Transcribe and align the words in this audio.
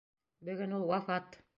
Бөгөн 0.49 0.73
ул 0.79 0.89
вафат. 0.95 1.43